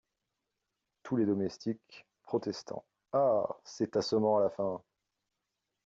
[1.03, 3.43] Tous Les Domestiques, protestant.— Ah!
[3.63, 4.81] c’est assommant à la fin!…